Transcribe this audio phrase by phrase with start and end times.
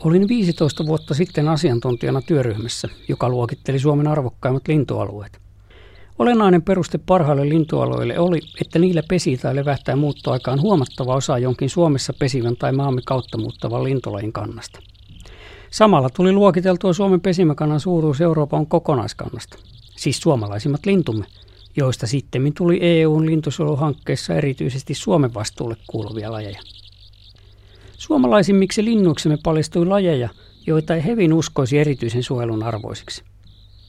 [0.00, 5.38] Olin 15 vuotta sitten asiantuntijana työryhmässä, joka luokitteli Suomen arvokkaimmat lintualueet.
[6.18, 12.12] Olennainen peruste parhaille lintualueille oli, että niillä pesi tai levähtää muuttoaikaan huomattava osa jonkin Suomessa
[12.18, 14.80] pesivän tai maamme kautta muuttavan lintulajin kannasta.
[15.70, 19.58] Samalla tuli luokiteltua Suomen pesimäkannan suuruus Euroopan kokonaiskannasta,
[19.96, 21.24] siis suomalaisimmat lintumme,
[21.76, 26.60] joista sitten tuli EUn lintusuojeluhankkeessa erityisesti Suomen vastuulle kuuluvia lajeja.
[27.98, 30.28] Suomalaisimmiksi linnuiksemme paljastui lajeja,
[30.66, 33.22] joita ei hevin uskoisi erityisen suojelun arvoisiksi.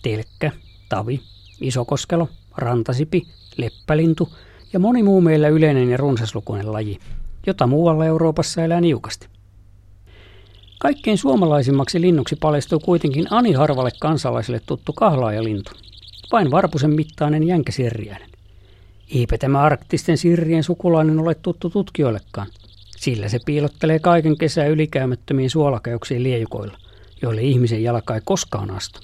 [0.01, 0.51] Telkkä,
[0.89, 1.21] tavi,
[1.61, 3.21] isokoskelo, rantasipi,
[3.57, 4.29] leppälintu
[4.73, 6.99] ja moni muu meillä yleinen ja runsaslukuinen laji,
[7.47, 9.27] jota muualla Euroopassa elää niukasti.
[10.79, 15.71] Kaikkein suomalaisimmaksi linnuksi paljastui kuitenkin Ani harvalle kansalaisille tuttu kahlaajalintu,
[16.31, 18.29] vain varpusen mittainen jänkäsirriäinen.
[19.15, 22.47] Eipä tämä arktisten sirrien sukulainen ole tuttu tutkijoillekaan–
[23.05, 26.77] sillä se piilottelee kaiken kesää ylikäymättömiin suolakeuksiin liejukoilla,
[27.21, 28.99] joille ihmisen jalka ei koskaan astu.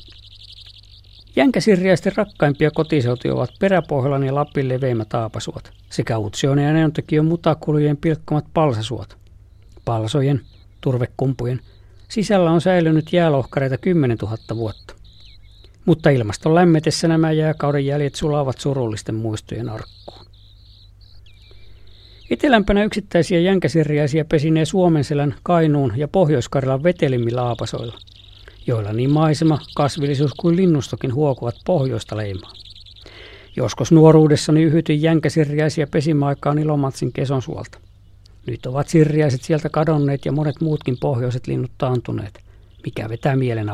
[1.36, 8.46] Jänkäsirjäisten rakkaimpia kotiseutuja ovat Peräpohjolan ja Lapin leveimmät taapasuot sekä Utsjoen ja Neontekiön mutakulujen pilkkomat
[8.54, 9.18] palsasuot.
[9.86, 10.42] Palsojen,
[10.82, 11.60] turvekumpujen,
[12.08, 14.96] sisällä on säilynyt jäälohkareita 10 000 vuotta.
[15.86, 20.21] Mutta ilmaston lämmetessä nämä jääkauden jäljet sulavat surullisten muistojen arkkuun.
[22.32, 27.98] Etelämpänä yksittäisiä jänkäsirjäisiä pesinee Suomenselän, Kainuun ja Pohjois-Karjalan vetelimmillä aapasoilla,
[28.68, 32.52] joilla niin maisema, kasvillisuus kuin linnustokin huokuvat pohjoista leimaa.
[33.56, 37.80] Joskus nuoruudessani yhytin jänkäsirjäisiä pesimäaikaan Ilomatsin kesonsuolta.
[38.48, 42.40] Nyt ovat sirjäiset sieltä kadonneet ja monet muutkin pohjoiset linnut taantuneet,
[42.86, 43.70] mikä vetää mielen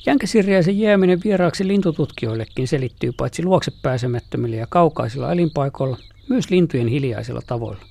[0.00, 0.10] apeaksi.
[0.10, 5.98] Jänkäsirjäisen jääminen vieraaksi lintututkijoillekin selittyy paitsi luokse pääsemättömillä ja kaukaisilla elinpaikoilla,
[6.28, 7.82] myös lintujen hiljaisilla tavoilla.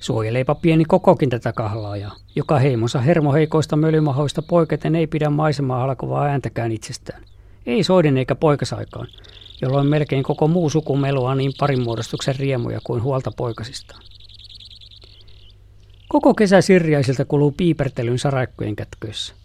[0.00, 6.72] Suojeleepa pieni kokokin tätä kahlaajaa, joka heimonsa hermoheikoista mölymahoista poiketen ei pidä maisemaa halkovaa ääntäkään
[6.72, 7.22] itsestään.
[7.66, 9.06] Ei soiden eikä poikasaikaan,
[9.62, 14.02] jolloin melkein koko muu suku meluaa niin parinmuodostuksen riemuja kuin huolta poikasistaan.
[16.08, 19.41] Koko kesä sirjaisilta kuluu piipertelyn saraikkojen kätköissä.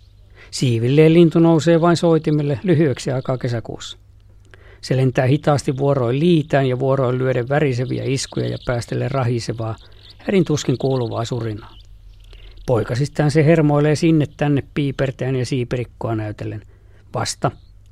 [0.51, 3.97] Siivilleen lintu nousee vain soitimelle lyhyeksi aikaa kesäkuussa.
[4.81, 9.75] Se lentää hitaasti vuoroin liitään ja vuoroin lyöden väriseviä iskuja ja päästelle rahisevaa,
[10.17, 11.77] härin tuskin kuuluvaa surinaa.
[12.65, 16.61] Poikasistaan se hermoilee sinne tänne piipertään ja siiperikkoa näytellen.
[17.13, 17.51] Vasta,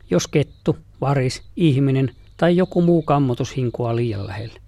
[0.10, 4.60] jos kettu, varis, ihminen tai joku muu kammotus hinkua liian lähelle.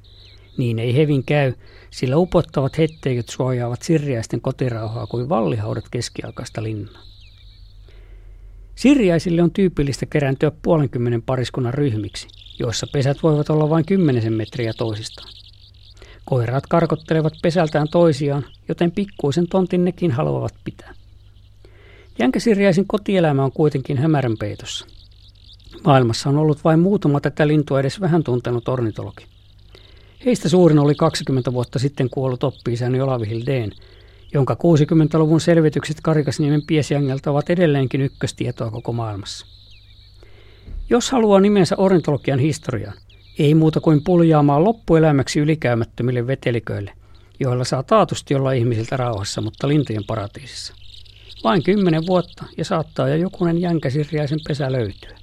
[0.57, 1.53] Niin ei hevin käy,
[1.89, 7.01] sillä upottavat hetteiköt suojaavat sirjäisten kotirauhaa kuin vallihaudat keskiaikaista linnaa.
[8.77, 12.27] Sirjäisille on tyypillistä kerääntyä puolenkymmenen pariskunnan ryhmiksi,
[12.59, 15.29] joissa pesät voivat olla vain kymmenisen metriä toisistaan.
[16.25, 20.93] Koiraat karkottelevat pesältään toisiaan, joten pikkuisen tontin nekin haluavat pitää.
[22.19, 24.85] Jänkäsirjäisin kotielämä on kuitenkin hämärän peitossa.
[25.83, 29.25] Maailmassa on ollut vain muutama tätä lintua edes vähän tuntenut ornitologi.
[30.25, 33.71] Heistä suurin oli 20 vuotta sitten kuollut oppi-isäni Olavi Hildeen,
[34.33, 39.45] jonka 60-luvun selvitykset Karikasniemen piesjängeltä ovat edelleenkin ykköstietoa koko maailmassa.
[40.89, 42.97] Jos haluaa nimensä ornitologian historiaan,
[43.39, 46.93] ei muuta kuin puljaamaan loppuelämäksi ylikäymättömille veteliköille,
[47.39, 50.73] joilla saa taatusti olla ihmisiltä rauhassa, mutta lintujen paratiisissa.
[51.43, 55.17] Vain kymmenen vuotta ja saattaa jo jokunen jänkäsirjäisen pesä löytyä.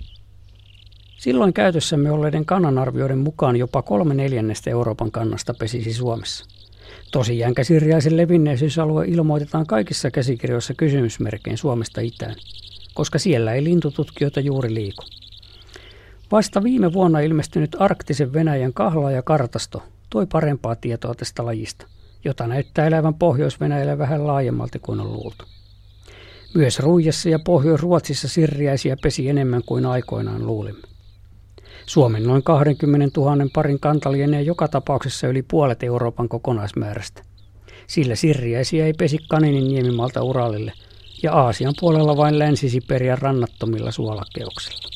[1.19, 6.54] Silloin käytössämme olleiden kannanarvioiden mukaan jopa kolme neljännestä Euroopan kannasta pesisi Suomessa.
[7.13, 12.35] Tosiaan käsirjaisen levinneisyysalue ilmoitetaan kaikissa käsikirjoissa kysymysmerkein Suomesta itään,
[12.95, 15.05] koska siellä ei lintututkijoita juuri liiku.
[16.33, 18.73] Vasta viime vuonna ilmestynyt arktisen Venäjän
[19.15, 21.87] ja kartasto toi parempaa tietoa tästä lajista,
[22.25, 25.45] jota näyttää elävän Pohjois-Venäjällä vähän laajemmalti kuin on luultu.
[26.55, 30.94] Myös Ruijassa ja Pohjois-Ruotsissa sirriäisiä pesi enemmän kuin aikoinaan luulimme.
[31.87, 37.23] Suomen noin 20 000 parin kanta lienee joka tapauksessa yli puolet Euroopan kokonaismäärästä.
[37.87, 40.73] Sillä sirriäisiä ei pesi Kaninin niemimalta Uralille
[41.23, 44.94] ja Aasian puolella vain Länsi-Siperian rannattomilla suolakeuksilla.